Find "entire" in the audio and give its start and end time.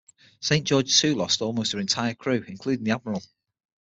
1.79-2.15